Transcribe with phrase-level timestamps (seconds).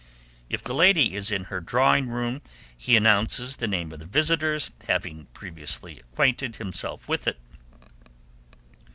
[0.49, 2.41] If the lady is in her drawing room,
[2.75, 7.37] he announces the name of the visitors, having previously acquainted himself with it.